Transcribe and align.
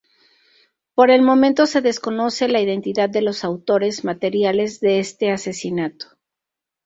Por 0.95 1.11
el 1.11 1.21
momento, 1.21 1.67
se 1.67 1.79
desconoce 1.81 2.47
la 2.47 2.59
identidad 2.59 3.07
de 3.07 3.21
los 3.21 3.43
autores 3.43 4.03
materiales 4.03 4.79
de 4.79 4.97
este 4.99 5.29
asesinato. 5.29 6.07